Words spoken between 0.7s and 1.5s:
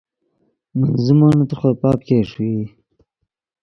من زیمونے